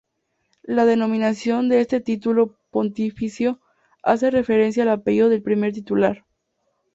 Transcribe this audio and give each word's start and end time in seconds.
La 0.63 0.85
denominación 0.85 1.69
de 1.69 1.79
este 1.79 1.99
título 2.01 2.57
pontificio 2.71 3.59
hace 4.01 4.31
referencia 4.31 4.81
al 4.81 4.89
apellido 4.89 5.29
del 5.29 5.43
primer 5.43 5.73
titular. 5.73 6.25